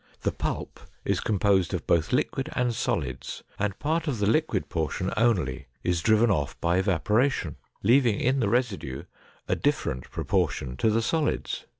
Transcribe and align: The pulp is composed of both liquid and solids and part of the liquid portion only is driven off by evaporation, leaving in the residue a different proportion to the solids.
The 0.21 0.31
pulp 0.31 0.79
is 1.05 1.19
composed 1.19 1.75
of 1.75 1.85
both 1.85 2.11
liquid 2.11 2.49
and 2.53 2.73
solids 2.73 3.43
and 3.59 3.77
part 3.77 4.07
of 4.07 4.17
the 4.17 4.25
liquid 4.25 4.67
portion 4.67 5.13
only 5.15 5.67
is 5.83 6.01
driven 6.01 6.31
off 6.31 6.59
by 6.59 6.77
evaporation, 6.77 7.57
leaving 7.83 8.19
in 8.19 8.39
the 8.39 8.49
residue 8.49 9.03
a 9.47 9.55
different 9.55 10.09
proportion 10.09 10.75
to 10.77 10.89
the 10.89 11.03
solids. 11.03 11.67